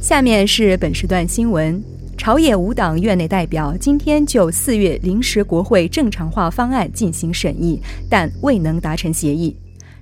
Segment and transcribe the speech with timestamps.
[0.00, 1.82] 下面是本时段新闻：
[2.16, 9.56] 朝野五党院内代表今天就四月临时国会正常化方案进行审议，但未能达成协议。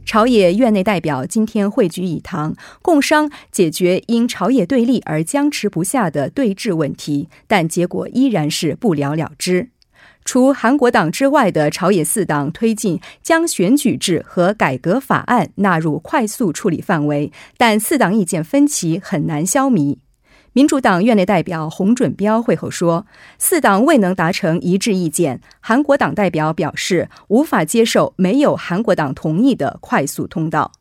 [0.04, 9.70] 朝野院内代表今天汇聚一堂，共商解决因朝野对立而僵持不下的对峙问题，但结果依然是不了了之。
[10.26, 19.96] 除韩国党之外的朝野四党推进将选举制和改革法案纳入快速处理范围，但四党意见分歧很难消弭。
[20.52, 23.06] 民主党院内代表洪准标会后说，
[23.38, 25.40] 四党未能达成一致意见。
[25.60, 30.72] 韩国党代表表示无法接受没有韩国党同意的快速通道。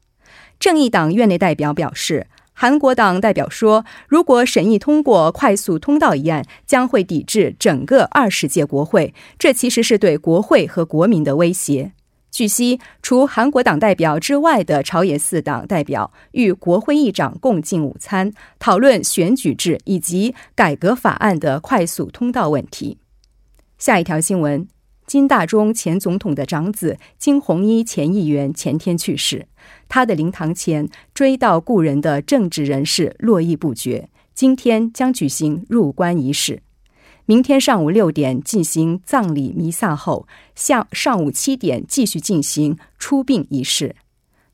[0.59, 2.27] 正义党院内代表表示。
[2.57, 11.91] 韩国党代表说，如果审议通过快速通道一案，将会抵制整个二十届国会，这其实是对国会和国民的威胁。
[12.31, 22.97] 据悉，除韩国党代表之外的朝野四党代表与国会议长共进午餐，讨论选举制以及改革法案的快速通道问题。
[23.77, 24.65] 下一条新闻。
[25.05, 29.47] 金大中前总统的长子金弘一前议员前天去世，
[29.87, 34.09] 他的灵堂前追悼故人的政治人士络绎不绝。
[34.33, 36.61] 今天将举行入棺仪式，
[37.25, 43.95] 明天上午六点进行葬礼弥撒后，下上午七点继续进行出殡仪式。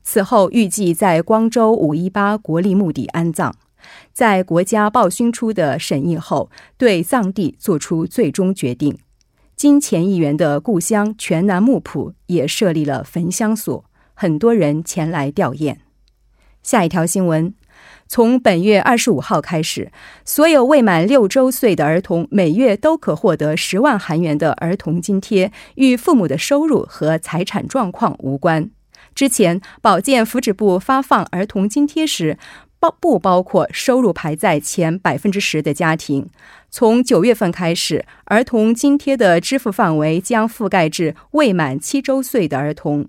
[0.04, 3.54] 此后预计在光州五一八国立墓地安葬。
[4.12, 8.96] 在国家报勋出的审议后，对葬地作出最终决定。
[9.56, 15.76] 金钱议员的故乡全南木浦也设立了焚香所，很多人前来吊唁。
[16.62, 17.54] 下一条新闻：
[18.08, 19.92] 从本月二十五号开始，
[20.24, 28.70] 所有未满六周岁的儿童每月都可获得十万韩元的儿童津贴，与父母的收入和财产状况无关。
[29.14, 32.38] 之前，保健福祉部发放儿童津贴时，
[32.82, 36.28] 包不包括收入排在前百分之十的家庭？
[36.68, 43.06] 从九月份开始，儿童津贴的支付范围将覆盖至未满七周岁的儿童。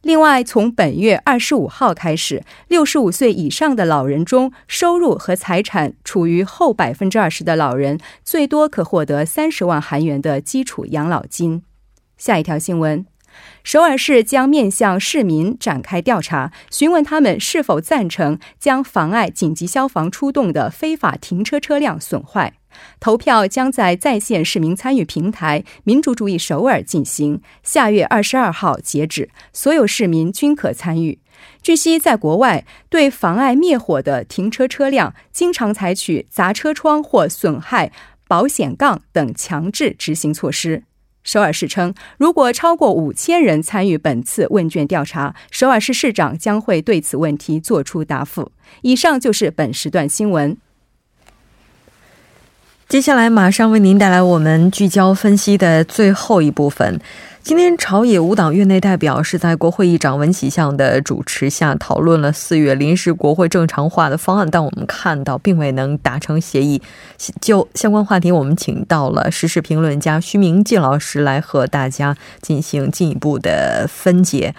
[0.00, 11.62] 另外，从本月二十五号开始，六十五岁以上的老人中，收入和财产处于后百分之二十的老人，最多可获得三十万韩元的基础养老金。
[12.16, 13.11] 下一条新闻。
[13.62, 22.54] 首尔市将面向市民展开调查，询问他们是否赞成将妨碍紧急消防出动的非法停车车辆损坏。
[22.98, 31.18] 投票将在在线市民参与平台“民主主义首尔”进行，下月二十二号截止，所有市民均可参与。
[31.60, 37.92] 据悉，在国外，对妨碍灭火的停车车辆，经常采取砸车窗或损害
[38.26, 40.84] 保险杠等强制执行措施。
[41.22, 48.50] 首尔市称，如果超过五千人参与本次问卷调查，首尔市市长将会对此问题作出答复。
[48.82, 50.56] 以上就是本时段新闻。
[52.92, 57.00] 接下来马上为您带来我们聚焦分析的最后一部分。
[57.42, 66.82] 今天朝野五党院内代表是在国会议长文喜相的主持下讨论了四月临时国会正常化的方案，但我们看到并未能达成协议。
[67.40, 74.54] 就相关话题，我们请到了时事评论家徐明进老师来和大家进行进一步的分解。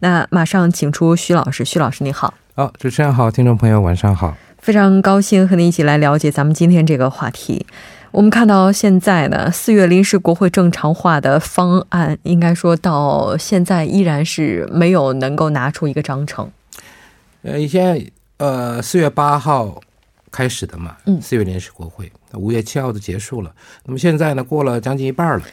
[0.00, 2.34] 那马上请出徐老师，徐老师你好。
[2.56, 4.36] 好，主持人好，听众朋友晚上好，
[4.66, 7.64] 非常高兴和您一起来了解咱们今天这个话题。
[8.10, 16.50] 我们看到现在呢，四月临时国会正常化的方案，应该说到现在依然是没有能够拿出一个章程。
[17.42, 18.04] 呃，现在
[18.38, 19.80] 呃，四月八号
[20.32, 23.52] 开始的嘛，嗯四月临时国会，五月七号就结束了。
[23.84, 25.44] 那么现在呢，过了将近一半了，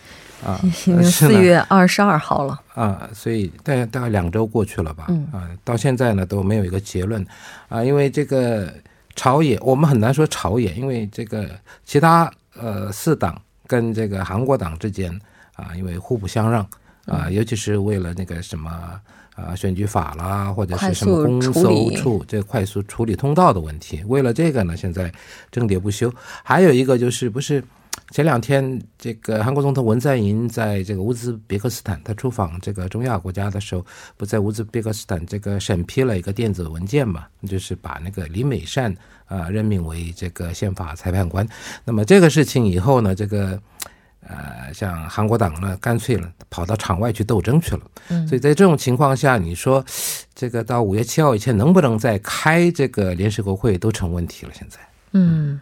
[0.43, 0.59] 啊，
[1.03, 2.59] 四月二十二号了。
[2.73, 7.23] 啊，所以大概大概两周过去了吧，嗯啊，到现在呢都没有一个结论，
[7.69, 8.73] 啊，因为这个
[9.15, 11.49] 朝野我们很难说朝野，因为这个
[11.83, 15.11] 其他呃四党跟这个韩国党之间
[15.55, 16.67] 啊，因为互不相让
[17.05, 18.99] 啊，尤其是为了那个什么。
[19.35, 25.11] 啊，选举法啦，或者是什么公搜处这个快速处理通道的问题，为了这个呢，现在
[25.51, 26.13] 争喋不休。
[26.43, 27.63] 还有一个就是，不是
[28.11, 33.85] 前两天这个韩国总统文在寅在这个乌兹别克斯坦，他出访这个中亚国家的时候，
[34.17, 38.95] 不在乌兹别克斯坦这个审批了一个电子文件嘛，就是把那个李美善
[39.25, 41.47] 啊、任命为这个宪法裁判官。
[41.83, 43.59] 那么这个事情以后呢，这个。
[44.25, 47.81] 呃，像韩国党呢，干脆了跑到场外去斗争去了。
[48.07, 49.83] 嗯所以在这种情况下，你说
[50.33, 54.53] 这个到五月七号以前能不能再开这个临时国会都成问题了。
[54.53, 54.79] 现在，
[55.11, 55.59] 嗯，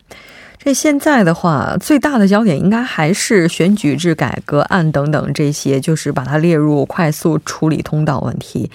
[0.64, 8.70] 这现在的话，最大的焦点应该还是选举制改革案等等这些，就是把它列入快速处理通道问题。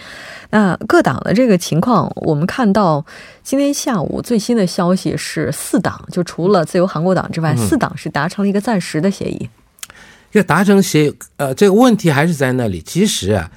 [0.50, 3.05] 那各党的这个情况，我们看到
[3.44, 9.49] 今天下午最新的消息是，四党就除了自由韩国党之外，嗯四党是达成了一个暂时的协议。
[10.33, 12.83] 要达成协议，呃，这个问题还是在那里。
[12.83, 13.49] 其实啊，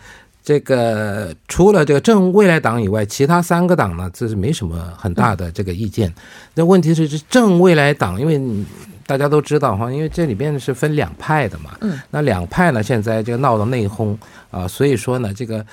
[0.49, 6.11] 这个除了这个正未来党以外，其他三个党呢，这是没什么很大的这个意见。
[6.55, 8.65] 那问题是，这正未来党，因为
[9.05, 11.77] 大家都知道哈，因为这里边是分两派的嘛。
[11.81, 12.01] 嗯。
[12.09, 14.17] 那两派呢，现在这个闹到内讧
[14.49, 15.63] 啊，所以说呢，这个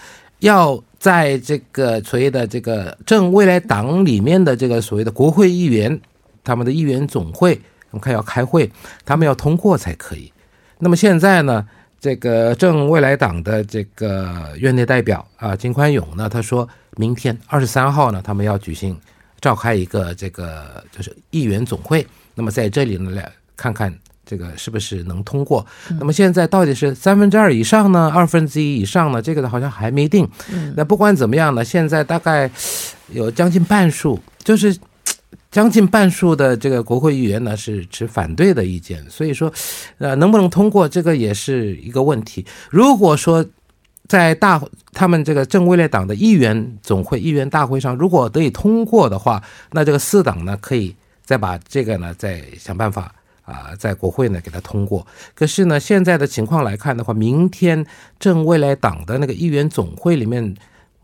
[0.40, 5.98] 要在这个所谓的这个正未来党里面的这个所谓的国会议员，
[6.44, 7.58] 他们的议员总会，
[7.92, 8.70] 我们看要开会，
[9.06, 10.30] 他们要通过才可以。
[10.78, 11.66] 那么现在呢，
[12.06, 18.96] 这个正未来党的这个院内代表啊金宽永呢，他说明天二十三号呢，他们要举行
[19.40, 22.06] 召开一个这个就是议员总会，
[22.36, 23.92] 那么在这里呢来看看
[24.24, 25.66] 这个是不是能通过。
[25.98, 29.20] 那么现在到底是三分之二以上呢，二分之一以上呢？
[29.20, 30.28] 这个好像还没定。
[30.76, 32.48] 那不管怎么样呢，现在大概
[33.08, 34.78] 有将近半数，就是。
[35.56, 39.50] 将近半数的这个国会议员呢是持反对的意见，所以说，
[39.96, 42.44] 呃，能不能通过这个也是一个问题。
[42.68, 43.42] 如果说
[44.06, 44.62] 在大
[44.92, 49.42] 他们这个正未来党的议员总会、议员大会上，如果得以通过的话，
[49.72, 50.94] 那这个四党呢可以
[51.24, 53.10] 再把这个呢再想办法
[53.46, 55.06] 啊、在国会呢给他通过。
[55.34, 57.86] 可是呢，现在的情况来看的话，明天
[58.20, 60.54] 正未来党的那个议员总会里面。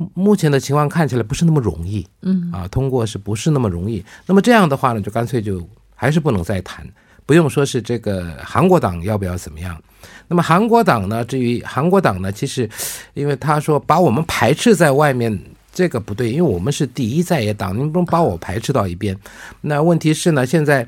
[0.03, 4.05] 目目前的情况看起来不是那么容易，嗯啊，通过是不是那么容易？
[4.27, 6.87] 那么这样的话呢，就干脆就还是不能再谈，
[7.25, 9.81] 不用说是这个韩国党要不要怎么样。
[10.29, 11.25] 那么韩国党呢？
[11.25, 12.69] 至于韩国党呢，其实
[13.15, 15.39] 因为他说把我们排斥在外面，
[15.73, 19.17] 这个不对，因为我们是第一在野党，您不能把我排斥到一边。
[19.61, 20.87] 那问题是呢，现在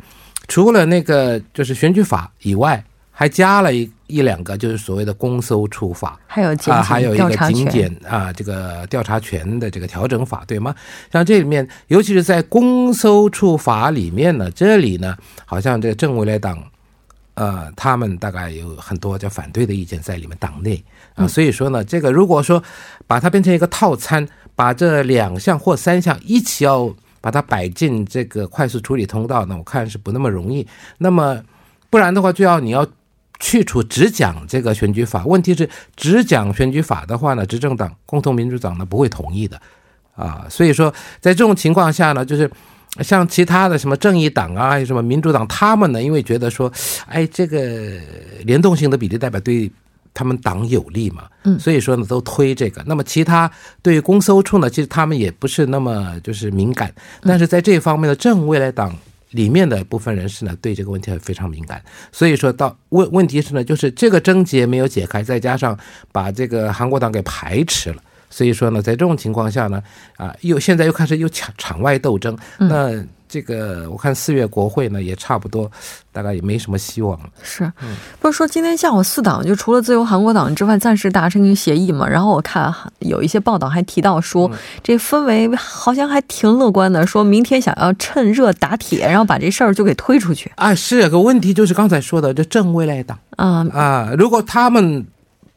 [0.49, 6.19] 除了那个就是选举法以外，还加了一一两个，就是所谓的公搜处罚。
[6.27, 10.75] 还有啊，警还有一个警检啊，这个调查权的这个调整法，对吗？
[11.12, 15.17] 像这里面，尤其是在公搜处罚里面呢，这里呢，
[15.47, 16.62] 好像这个正未来党，
[17.35, 20.85] 呃，他们大概有很多叫反对的意见在里面，党内
[21.15, 22.62] 啊，所以说呢，这个如果说
[23.06, 30.67] 把它变成一个套餐，把这两项或三项一起要把它摆进这个快速处理通道呢，我看是不那么容易。
[30.99, 31.43] 那么
[31.89, 32.87] 不然的话，就要你要。
[33.44, 39.60] 去除只讲这个选举法，问题是只讲选举法的话呢，执政党共同民主党呢不会同意的，
[40.17, 42.51] 啊，所以说在这种情况下呢，就是
[43.03, 46.72] 像其他的什么正义党啊，什么民主党，他们呢因为觉得说，
[47.06, 48.01] 哎，这个
[48.46, 49.70] 联动性的比例代表对
[50.15, 52.82] 他们党有利嘛，嗯所以说呢都推这个。
[52.86, 53.51] 那么其他
[53.82, 58.96] 对于公搜处呢，其实他们也不是那么就是敏感，但是在这方面的正未来党。
[59.34, 65.76] 里面的部分人士呢，对这个问题非常敏感，所以说到问问题是呢，就是这个症结没有解开，再加上
[66.12, 67.96] 把这个韩国党给排斥了，
[68.31, 69.82] 所以说呢，在这种情况下呢，
[70.17, 75.69] 啊，又现在又开始又场场外斗争，那这个我看四月国会呢也差不多，
[76.12, 77.24] 大概也没什么希望了。
[77.43, 77.69] 是，
[78.20, 82.08] 不是说今天下午四党就除了自由韩国党之外，暂时达成一个协议嘛？
[82.08, 84.48] 然后我看有一些报道还提到说，
[84.84, 95.05] 这氛围好像还挺乐观的，说明天想要趁热打铁，然后把这事儿就给推出去啊，是有个问题就是刚才说的这正未来党啊、啊，如果他们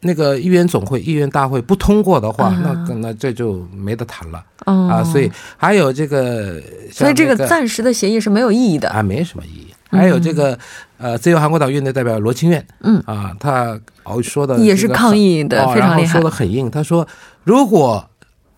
[0.01, 4.43] 那个议员总会、议员大会不通过的话，啊那那这就没得谈了。
[4.65, 6.61] 嗯啊，所以还有这个，
[6.91, 8.89] 所以这个暂时的协议是没有意义的。
[8.89, 9.73] 啊没什么意义。
[9.89, 10.57] 还有这个
[10.97, 16.69] 呃，自由韩国党运动代表罗清苑，嗯啊，他哦说的也是抗议的哦非常厉害说的很硬。
[16.69, 17.07] 他说，
[17.45, 18.05] 如果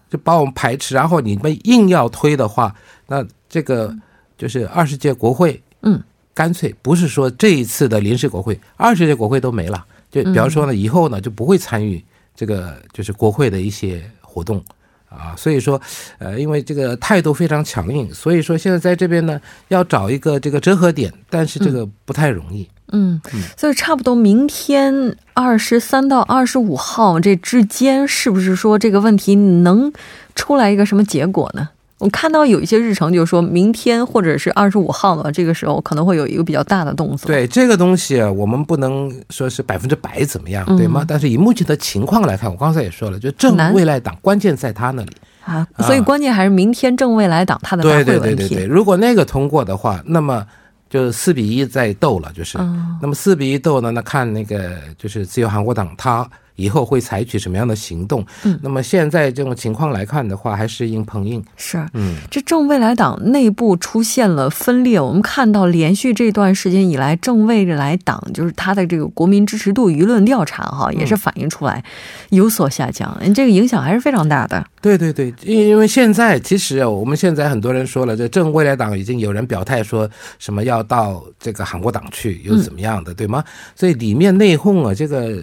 [0.10, 2.74] 就把我们排斥，然后你们硬要推的话，
[3.05, 3.96] 那这个
[4.39, 6.01] 就是二十届国会，嗯，
[6.34, 12.04] 干脆不是说这一次的临时国会，二十届国会都没了，就比方说呢，以后呢就不会参与
[12.36, 14.63] 这个就是国会的一些活动。
[15.10, 15.82] 啊，所以说，
[16.20, 22.70] 呃，因为这个态度非常强硬，所以说现在在这边呢，要找一个这个折合点，但是这个不太容易。
[22.92, 23.20] 嗯，
[23.58, 29.92] 所以差不多明天二十三到二十五号这之间，是不是说这个问题能
[30.36, 31.70] 出来一个什么结果呢？
[32.00, 37.27] 我看到有一些日程，就是说明天或者是二十五号了，这个时候可能会有一个比较大的动作。
[37.27, 41.03] 对这个东西，我们不能说是百分之百怎么样，对吗？
[41.08, 45.12] 但是以目前的情况来看，我刚才也说了，就正未来党关键在他那里
[45.44, 48.12] 啊，所以关键还是明天正未来党他的大会问题。
[48.12, 50.46] 对对对对对，如果那个通过的话，那么
[50.89, 52.58] 就是四比一在斗了，就是。
[53.01, 53.91] 那么四比一斗呢？
[53.91, 56.25] 那看那个就是自由韩国党他。
[56.60, 58.25] 以后会采取什么样的行动？
[58.44, 61.42] 嗯，那么现在这种情况来看的话，还是硬碰硬。
[61.56, 65.00] 是，嗯，这正未来党内部出现了分裂。
[65.00, 71.82] 我们看到连续这段时间以来，正未来党就是他的这个国民支持度舆论调查哈，也是反映出来
[72.30, 73.18] 有所下降。
[73.22, 74.66] 嗯这个影响还是非常大的。
[74.82, 83.44] 对对对，因为现在其实我们现在很多人说了，这正未来党已经有人表态说什么要到这个韩国党去，又怎么样的，对吗？
[83.75, 85.42] 所以里面内讧啊，这个。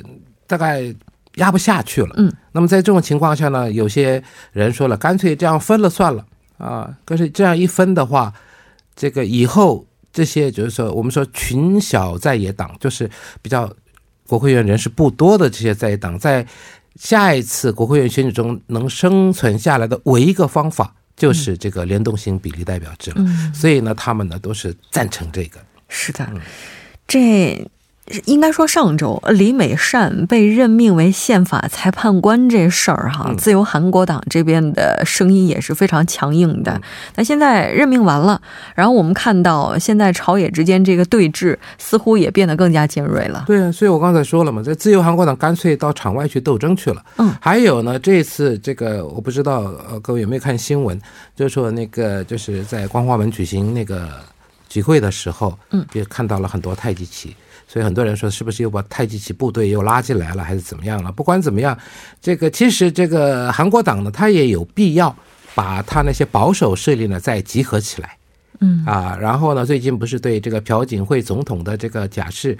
[0.48, 0.94] 大概
[1.36, 6.24] 压不下去了，嗯，那么在这种情况下呢，有些人说了，干脆这样分了算了
[6.58, 6.96] 啊。
[7.04, 8.32] 可是这样一分的话，
[8.94, 13.10] 这个以后这些就是说，我们说群小在野党，就是
[13.42, 13.70] 比较
[14.26, 16.46] 国会议员人士不多的这些在野党，在
[16.94, 23.22] 下一次国会议员选举中能生存下来的唯一一个方法，就是这个联动性比例代表制了。
[23.52, 25.60] 所以呢，他们呢都是赞成这个。
[25.88, 26.26] 是的，
[27.06, 27.70] 这。
[28.26, 36.80] 应该说，上周李美善被任命为宪法裁判官这事儿，哈，自由韩国党这边的声音也是非常强硬的。
[37.16, 38.40] 那现在任命完了，
[38.76, 43.42] 然后我们看到现在朝野之间这个对峙似乎也变得更加尖锐了。
[43.46, 47.04] 对啊，所以我刚才说了嘛，这自由韩国党干脆到场外去斗争去了。
[47.18, 50.96] 嗯，还有呢，这次这个我不知道，呃，各位有没有看新闻？
[51.34, 54.08] 就是说那个就是在光化门举行那个
[54.68, 57.34] 集会的时候，嗯，也看到了很多太极旗。
[57.68, 61.10] 所以很多人说，是不是又把太极旗部队又拉进来了，还是怎么样了？
[61.10, 61.76] 不管怎么样，
[62.20, 65.14] 这个其实这个韩国党呢，他也有必要
[65.54, 68.16] 把他那些保守势力呢再集合起来，
[68.60, 72.56] 嗯啊，然后呢，最近不是对这个朴槿惠总统的这个假释，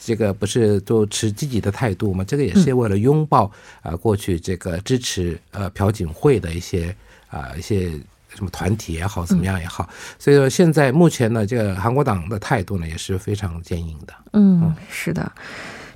[0.00, 2.22] 这个不是都持积极的态度吗？
[2.22, 3.50] 这个也是为了拥抱
[3.82, 6.94] 啊过去这个支持呃朴槿惠的一些
[7.28, 7.90] 啊一些。
[8.34, 9.88] 什么团体也好，怎么样也好，
[10.18, 14.12] 所以说现在目前呢，这个韩国党的态度呢也是非常坚硬的。
[14.32, 15.30] 嗯，是的，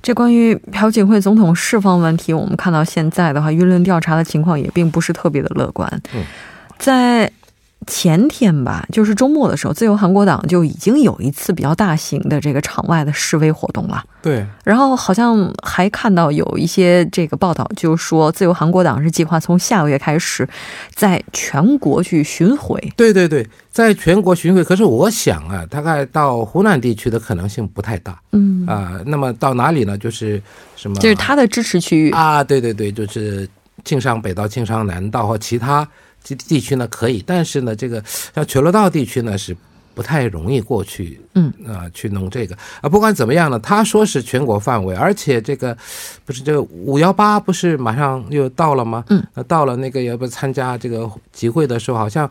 [0.01, 6.01] 这关于朴槿惠总统释放问题，我们看到现在的话，舆论调查的情况也并不是特别的乐观。
[6.13, 6.23] 嗯，
[6.77, 7.31] 在。
[7.89, 14.03] 前天吧，就是周末的时候，自由韩国党就已经有一次比较大型的这个场外的示威活动了。
[14.21, 20.47] 对，然后好像还看到有一些这个报道，就是说自由韩国党是计划从下个月开始，
[20.93, 22.79] 在全国去巡回。
[22.95, 24.63] 对对对，在全国巡回。
[24.63, 28.19] 可是我想啊，大概到湖南地区的可能性不太大。
[28.33, 29.97] 嗯啊，那么到哪里呢？
[29.97, 30.39] 就是
[30.75, 30.95] 什么？
[30.99, 32.43] 就是他的支持区域啊。
[32.43, 33.49] 对对对，就是
[33.83, 35.87] 庆尚北道、庆尚南道和其他。
[36.23, 38.03] 这地区呢可以，但是呢，这个
[38.35, 39.55] 像全罗道地区呢是
[39.93, 42.87] 不太容易过去，嗯啊，去弄这个啊。
[42.87, 45.75] 不管怎么样呢，他说是全国范围，而且这个
[46.25, 49.03] 不是这个五幺八不是马上又到了吗？
[49.09, 52.29] 嗯，那到了那个要不参加这个集会的时候，好像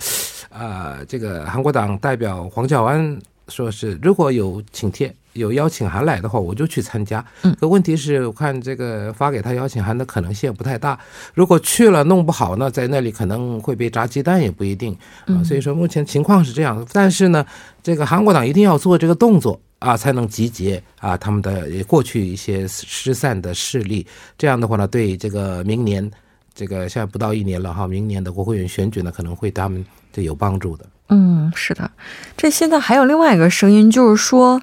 [0.50, 3.18] 啊，这个韩国党代表黄教安
[3.48, 5.14] 说是如果有请帖。
[5.38, 7.24] 有邀请函来的话，我就去参加。
[7.42, 10.98] 嗯，可问题是我看这个发给他邀请函的可能性不太大。
[11.32, 15.42] 如果去了弄不好呢，在那里可能会被炸鸡蛋也不一定啊。
[15.42, 16.86] 所以说目前情况是这样。
[16.92, 17.44] 但是呢，
[17.82, 24.06] 这个韩国党一定要做这个动作啊，才能集结啊他们的过去一些失散的势力。
[24.36, 26.10] 这样的话呢，对这个明年
[26.54, 30.84] 这个现在不到一年了哈，明年的国会议员选举呢，可能会对他们这有帮助的。
[31.10, 31.90] 嗯，是的。
[32.36, 34.60] 这现在还有另外一个声音，就是说。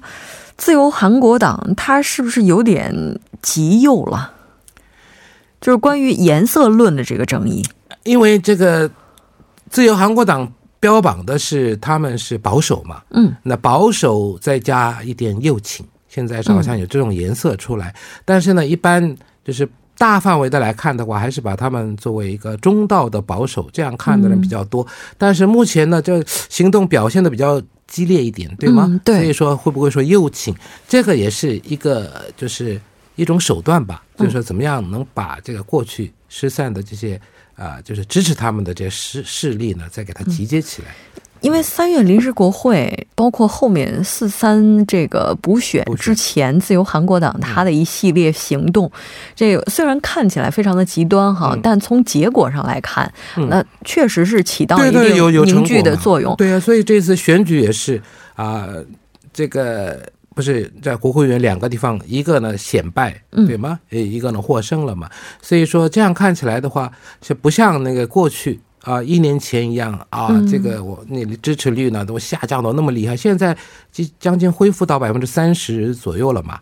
[0.56, 4.32] 自由韩国党，他是不是有点极右了？
[5.60, 7.64] 就是关于颜色论的这个争议。
[8.04, 8.90] 因为这个
[9.68, 17.94] 自由韩国党标榜的是他们是保守嘛，嗯，那保守再加一点右倾，现在是好像有这种颜色出来。
[18.24, 24.86] 但是呢，一般就是大范围的来看的话，还是把他们作为一个中道的保守这样看的人比较多。
[25.16, 27.62] 但是目前呢，这行动表现的比较。
[27.88, 29.00] 激烈一点，对吗？
[29.04, 30.52] 对，所以说会不会说右倾？
[30.88, 32.80] 这个也是一个，就是
[33.14, 34.02] 一种手段吧。
[34.18, 37.18] 就是说，怎么样能把这个过去失散的这些
[37.54, 40.96] 啊，就是支持他们的这些势势力呢，再给它集结起来。
[41.40, 48.90] 因为三月临时国会，包括后面四三这个补选之前，自由韩国党他的一系列行动，
[49.34, 53.12] 这个虽然看起来非常的极端哈，但从结果上来看，
[53.48, 55.14] 那确实是起到一定
[55.44, 56.34] 凝聚的作用。
[56.36, 58.02] 对啊，所以这次选举也是
[58.34, 58.68] 啊，
[59.32, 60.02] 这个
[60.34, 63.78] 不是在国会议员两个地方，一个呢显败，对吗？
[63.90, 65.08] 一个呢获胜了嘛。
[65.40, 66.90] 所以说这样看起来的话，
[67.22, 68.60] 是不像那个过去。
[68.86, 73.56] 啊，一年前一样啊，这个我那支持率呢都下降到那么厉害，现在
[73.90, 76.56] 即将近恢复到百分之三十左右了嘛，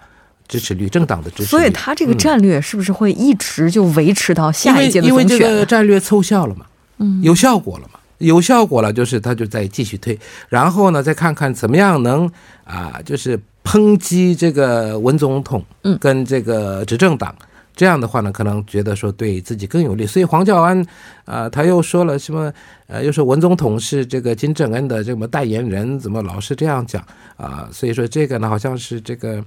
[0.48, 1.48] 支持率政党的支持率。
[1.48, 6.64] 所以他这个战略是不是会一直就维持到下一届的因为因为这个战略奏效了嘛，
[6.96, 12.26] 嗯，有效果了嘛，有效果了，就是他就在继续推，然后呢再看看怎么样能
[12.64, 17.34] 啊，就是抨击这个文总统，嗯，跟这个执政党。
[17.76, 20.86] 这样的话呢，可能觉得说对自己更有利，所以黄教安，
[21.24, 22.52] 啊，他又说了什么？
[22.86, 27.04] 呃，又说文总统是这个金正恩的这么代言人，怎么老是这样讲
[27.36, 27.68] 啊？
[27.72, 29.42] 所以说这个呢，好像是这个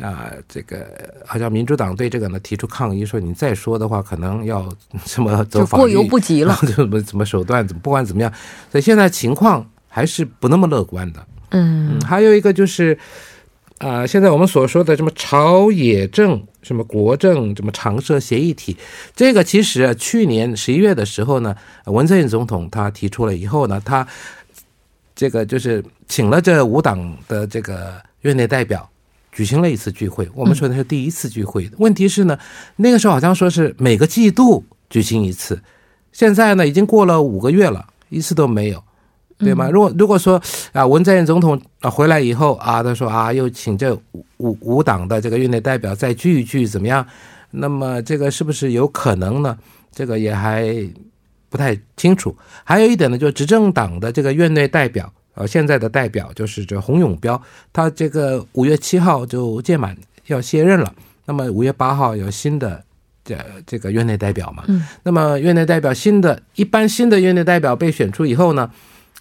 [0.00, 0.86] 啊，这个
[1.24, 4.68] 好像民主党对这个呢提出抗议，说你再说的话，可能要
[5.06, 8.30] 什么走法律，过犹不及了，怎么怎么手段，怎么不管怎么样，
[8.70, 11.26] 所以现在情况还是不那么乐观的。
[11.50, 12.98] 嗯，还有一个就是。
[13.78, 18.76] 啊，现在我们所说的什么朝野政、什么国政、什么常设协议体，
[19.14, 24.06] 这个其实去年十一月的时候呢，文在寅总统他提出了以后呢，他
[25.14, 28.88] 这个就是请了这五党的这个院内代表，
[29.32, 30.28] 举行了一次聚会。
[30.34, 32.38] 我们说的是第一次聚会，问题是呢，
[32.76, 35.62] 那个时候好像说是每个季度举行一次，
[36.12, 38.82] 现在呢已经过了五个月了，一次都没有。
[39.40, 39.68] 对吗？
[39.70, 40.40] 如果如果说
[40.72, 47.04] 啊，文在寅总统啊回来以后啊，他说啊，又请这五五五党的这个院内代表再聚一聚，怎么样？
[47.50, 49.58] 那么这个是不是有可能呢？
[49.92, 50.72] 这个也还
[51.48, 52.36] 不太清楚。
[52.62, 57.40] 还有一点呢，就是执政党的这个院内代表，呃，现在的代表就是这洪永标，
[57.72, 60.94] 他这个五月七号就届满要卸任了。
[61.24, 62.82] 那么五月八号有新的
[63.24, 64.64] 这这个院内代表嘛？
[64.68, 64.86] 嗯。
[65.02, 68.70] 那么院内代表新的，一般新的院内代表被选出以后呢？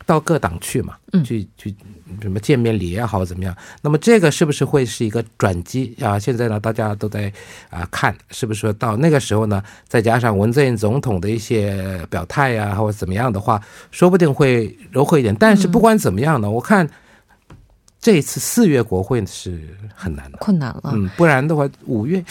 [0.05, 1.75] 到各党去嘛，去去
[2.21, 3.55] 什么见面礼也好怎么样？
[3.81, 6.17] 那么这个是不是会是一个转机啊？
[6.17, 7.31] 现在呢，大家都在
[7.69, 15.35] 啊看，是不是说到那个时候呢，再加上文在寅总统的一些表态呀，或者怎么样的话，说不定会柔和一点。
[15.35, 16.89] 但是不管怎么样呢，我看
[18.01, 20.91] 这次四月国会是很难的，困难了。
[20.93, 22.23] 嗯，不然的话五月。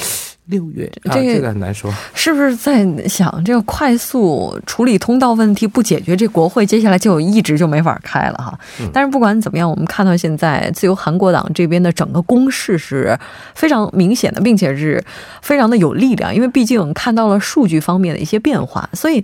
[0.48, 8.58] 六月，这个很难说，是不是在想这个快速处理通道问题不解决，这国会接下来就一直就没法开了哈。
[8.90, 13.18] 但是不管怎么样，我们看到现在自由韩国党这边的整个攻势是
[13.54, 15.04] 非常明显的，并且是
[15.42, 18.88] 非常的有力量，因为毕竟看到了数据方面的一些变化。
[18.94, 19.22] 所以，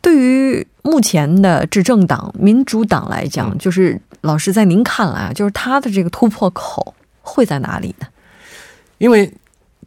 [0.00, 8.06] 对于目前的执政党民主党来讲，就是老师在您看来，就是他的这个突破口会在哪里呢？
[8.98, 9.28] 因为。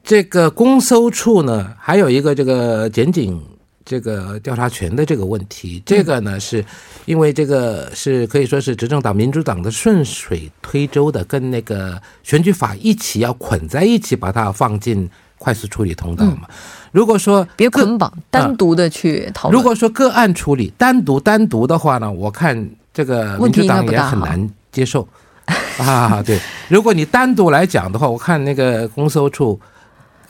[0.03, 3.41] 这个公搜处呢，还有一个这个检警
[3.85, 6.63] 这个调查权的这个问题，这个呢是
[7.05, 16.49] 因为这个是可以说是执政党民主党的顺水推舟的，跟那个选举法一起要捆在一起，把它放进快速处理通道嘛。
[16.91, 19.57] 如果说别捆绑，单独的去讨论。
[19.57, 25.07] 如果说个案处理，单独单独的话呢，我看这个民主党也很难接受
[25.77, 26.21] 啊。
[26.21, 26.37] 对，
[26.67, 29.57] 如果你单独来讲的话，我看那个公搜处。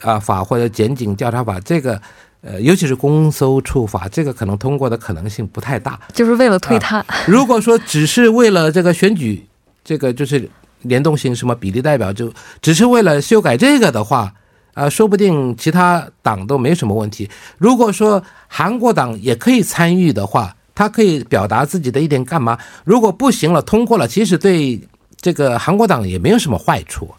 [0.03, 1.99] 啊，法或者检警调查法，这个，
[2.41, 7.03] 呃，尤其是公搜处罚，这个可能通过的可能性不太大，就是为了推他。
[7.25, 9.47] 如果说只是为了这个选举，
[9.83, 10.49] 这个就是
[10.81, 14.33] 联动性什么比例代表，就只是为了修改这个的话，
[14.73, 17.29] 啊，说不定其他党都没什么问题。
[17.57, 22.57] 如果说韩国党也可以参与的话，他可以表达自己的一点干嘛？
[22.83, 24.81] 如果不行了，通过了，其实对
[25.21, 27.09] 这个韩国党也没有什么坏处。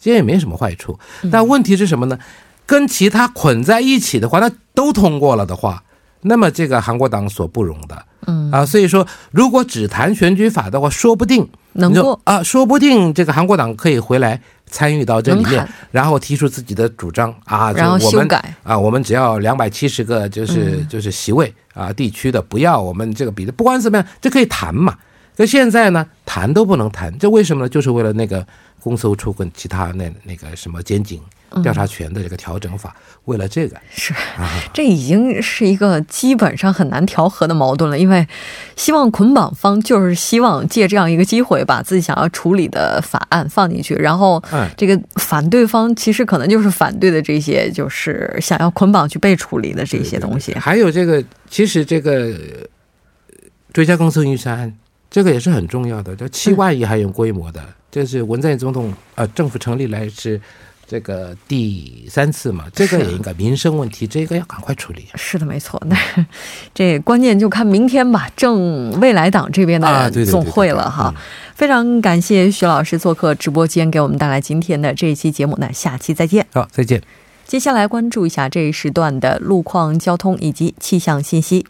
[0.00, 0.98] 这也没什么坏处，
[1.30, 2.18] 但问题是什么呢？
[2.66, 5.82] 跟其他捆在一起的话，那都通过了的话，
[6.22, 8.50] 那么这个韩国党所不容的，嗯。
[8.50, 18.54] 啊，所以说如果只谈选举法的话，说不定能够啊，说不定这个韩国党可以回来参与到这里面，然后提出自己的主张啊，然后修改。
[18.62, 24.96] 啊，我们只要两百七十个就是就是席位啊，地区的不要我们这个比例，不管怎么样，这可以谈嘛。
[25.40, 27.68] 可现在呢，谈都不能谈，这为什么呢？
[27.70, 28.46] 就是为了那个。
[28.82, 31.20] 公搜处跟其他那那个什么监警
[31.62, 37.98] 调查权的这个调整法，为了这个是啊，这已经是一个基本上很难调和的矛盾了。
[37.98, 38.26] 因为
[38.76, 44.42] 希望捆绑方就是希望借这样一个机会，把自己想要处理的法案放进去，然后
[44.78, 50.54] 这个反对方其实可能就是反对的这些，就是想要捆绑去被处理的这些东西。
[50.54, 52.34] 还有这个，其实这个
[53.74, 54.74] 追加公诉预算案。
[55.10, 56.14] 这个也是很重要的。
[56.14, 60.40] 这七万亿还有规模的，这是文在寅总统呃政府成立来是。
[60.90, 65.06] 这个第三次嘛，这个也应该民生问题，这个要赶快处理。
[65.14, 65.80] 是的，没错。
[65.86, 65.96] 那
[66.74, 71.14] 这关键就看明天吧，正未来党这边的总会了哈。
[71.54, 75.56] 非常感谢徐老师做客直播间，给我们带来今天的这一期节目。
[75.60, 76.44] 那下期再见。
[76.52, 77.00] 好，再见。
[77.46, 81.64] 接下来关注一下这一时段的路况、交通以及气象信息。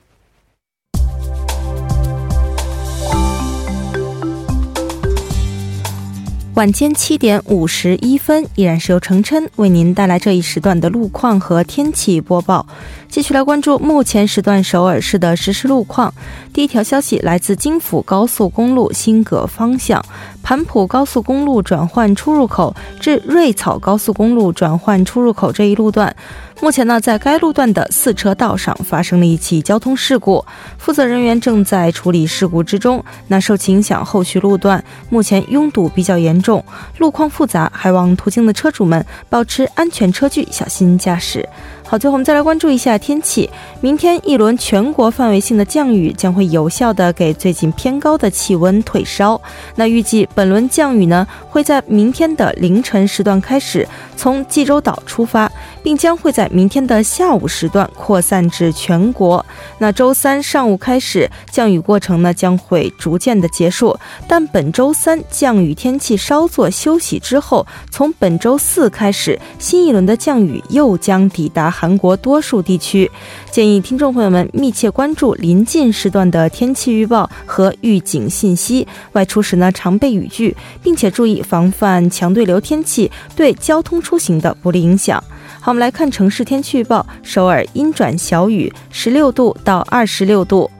[6.54, 12.66] 晚间七点五十一分，依然是由程琛为您带来这一时段的路况和天气播报。
[13.10, 16.14] 继续来关注目前时段首尔市的实时路况。
[16.52, 20.04] 第一条消息来自京釜高速公路新葛方向
[20.44, 26.14] 盘浦高速公路转换出入口至瑞草高速公路转换出入口这一路段。
[26.60, 30.44] 目前呢，在该路段的四车道上发生了一起交通事故，
[30.78, 33.02] 负责人员正在处理事故之中。
[33.28, 36.62] 那受其影响，后续路段目前拥堵比较严重，
[36.98, 41.48] 路况复杂，还望途经的车主们保持安全车距，小心驾驶。
[41.90, 43.50] 好，最后我们再来关注一下天气。
[43.80, 49.40] 明天一轮全国范围性的降雨将会有效的给最近偏高的气温退烧。
[49.74, 53.84] 那预计本轮降雨呢，会在明天的凌晨时段开始
[54.16, 55.50] 从济州岛出发，
[55.82, 59.44] 并将会在明天的下午时段扩散至全国。
[59.78, 71.70] 那周三上午开始，降雨过程呢将会逐渐的结束，但本周三降雨天气稍作休息之后，从本周四开始，新一轮的降雨又将抵达。
[71.70, 73.10] 韩国多数地区，
[73.50, 78.86] 建议听众朋友们密切关注临近时段的天气预报和预警信息。
[79.12, 85.22] 外出时呢，常备雨具，并且注意防范强对流天气对交通出行的不利影响。
[85.62, 90.70] 好，我们来看城市天气预报：首尔阴转小雨，十六度到二十六度。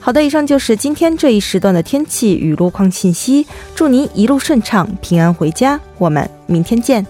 [0.00, 3.46] 好的，以上就是今天这一时段的天气与路况信息。
[3.76, 5.80] 祝您一路顺畅，平安回家。
[5.98, 7.06] 我们明天见。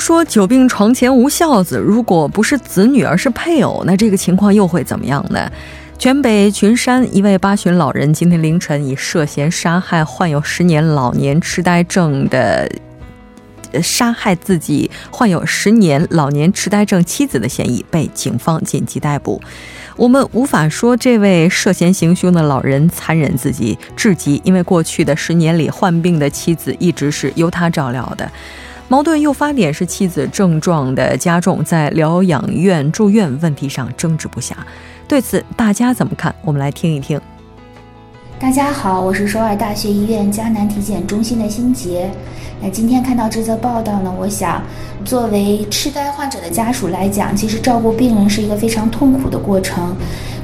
[0.00, 5.48] 说久病床前无孝子，如果不是子女而是配偶，那这个情况又会怎么样呢？
[5.98, 12.66] 全北群山一位八旬老人今天凌晨以涉嫌杀害患有十年老年痴呆症的
[13.82, 19.38] 杀害自己患有十年老年痴呆症妻子的嫌疑被警方紧急逮捕。
[19.96, 28.32] 我们无法说这位涉嫌行凶的老人残忍自己至极，因为过去的十年里患病的妻子一直是由他照料的。
[28.90, 34.66] 矛盾诱发点是妻子症状的加重，在疗养院住院问题上争执不下。
[35.06, 36.34] 对此，大家怎么看？
[36.42, 37.20] 我们来听一听。
[38.40, 42.10] 大家好，我是首尔大学医院迦南体检中心的辛杰。
[42.60, 44.60] 那今天看到这则报道呢，我想，
[45.04, 49.94] 作为痴呆患者的家属来讲，其实照顾病人是一个非常痛苦的过程。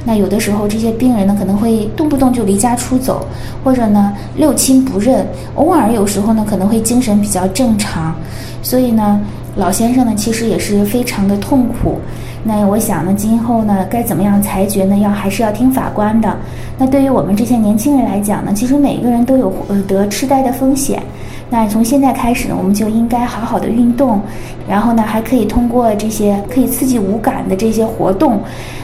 [0.05, 3.27] 那有的时候，这些病人呢可能会动不动就离家出走，
[3.63, 8.15] 或者呢六亲不认，偶尔有时候呢可能会精神比较正常，
[8.61, 9.19] 所以呢
[9.57, 11.99] 老先生呢其实也是非常的痛苦。
[12.43, 14.97] 那我想呢今后呢该怎么样裁决呢？
[14.97, 16.37] 要还是要听法官的。
[16.77, 21.03] 那对于我们这些年轻人来讲呢，其实每个人都有呃得痴呆的风险。
[21.49, 24.21] 那从现在开始呢，我们就应该好好的运动，
[24.69, 28.39] 然后呢还可以通过这些可以刺激五感的这些活动，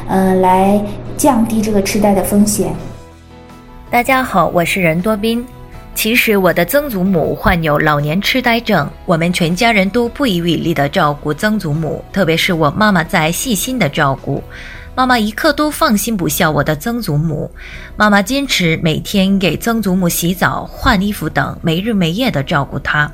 [0.10, 0.82] 嗯来。
[1.24, 2.76] 降低这个痴呆的风险。
[3.90, 5.42] 大家好，我是任多斌。
[5.96, 14.44] 其实我的曾祖母患有老年痴呆症，我们全家人都不遗余力的照顾曾祖母，特别是我妈妈在细心的照顾。
[14.96, 17.50] 妈妈一刻都放心不下我的曾祖母，
[17.96, 23.10] 妈妈坚持每天给曾祖母洗澡、换衣服等，没日没夜的照顾她。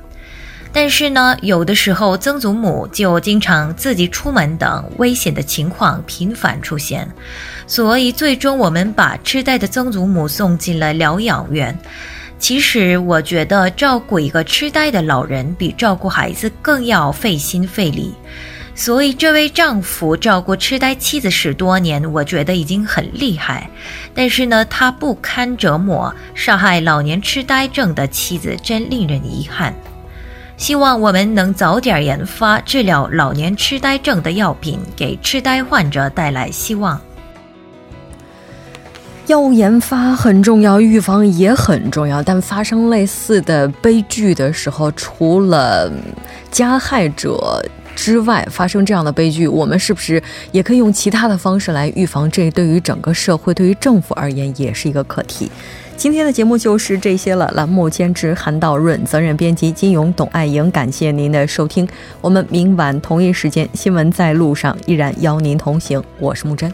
[0.71, 7.09] 但是呢，有的时候曾祖母就经常自己出门等危险的情况频繁出现，
[7.65, 11.77] 所以最终我们把痴呆的曾祖母送进了疗养院。
[12.37, 18.13] 其实我觉得照顾一个痴呆的老人比照顾孩子更要费心费力，
[18.73, 23.69] 所以这位丈夫照顾痴呆妻子十多年，我觉得已经很厉害。
[24.13, 29.73] 但是呢，他不堪折磨，杀害老年痴呆症的妻子，真令人遗憾。
[30.59, 36.99] 希望我们能早点研发治疗老年痴呆症的药品，给痴呆患者带来希望。
[39.27, 42.21] 药物研发很重要，预防也很重要。
[42.21, 45.89] 但发生类似的悲剧的时候，除了
[46.51, 47.65] 加害者。
[47.95, 52.31] 之外发生这样的悲剧，我们是不是也可以用其他的方式来预防？
[52.31, 55.51] 这对于整个社会，对于政府而言，也是一个课题。
[55.99, 57.51] 今天的节目就是这些了。
[57.55, 60.71] 栏目兼职韩道润，责任编辑金勇、董爱莹。
[60.71, 61.85] 感谢您的收听，
[62.21, 66.01] 我们明晚同一时间新闻在路上依然邀您同行。
[66.17, 66.73] 我是木真。